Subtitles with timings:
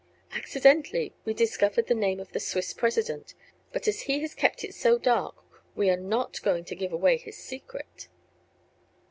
[0.31, 3.35] Accidentally we discovered the name of the Swiss President,
[3.71, 5.35] but as he has kept it so dark
[5.75, 8.07] we are not going to give away his secret.